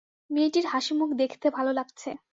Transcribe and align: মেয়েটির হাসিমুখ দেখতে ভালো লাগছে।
মেয়েটির 0.29 0.65
হাসিমুখ 0.67 1.09
দেখতে 1.13 1.47
ভালো 1.49 1.71
লাগছে। 1.73 2.09